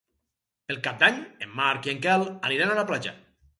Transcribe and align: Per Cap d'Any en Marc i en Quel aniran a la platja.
Per 0.71 0.77
Cap 0.87 0.97
d'Any 1.03 1.19
en 1.49 1.53
Marc 1.61 1.91
i 1.91 1.93
en 1.95 2.01
Quel 2.09 2.27
aniran 2.53 2.75
a 2.75 2.81
la 2.83 2.89
platja. 2.91 3.17